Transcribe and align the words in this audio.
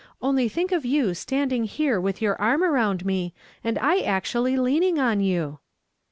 Only 0.19 0.49
think 0.49 0.71
of 0.71 0.83
you 0.83 1.13
standing 1.13 1.65
here 1.65 2.01
with 2.01 2.23
your 2.23 2.35
arn 2.41 2.61
round 2.61 3.05
me, 3.05 3.35
and 3.63 3.77
I 3.77 3.99
actually 3.99 4.57
leaning 4.57 4.97
on 4.97 5.19
you 5.19 5.59